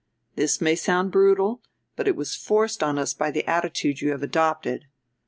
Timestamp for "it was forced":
2.07-2.81